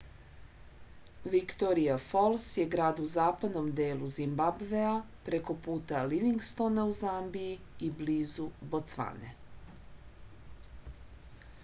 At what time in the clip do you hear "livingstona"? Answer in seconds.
6.15-6.85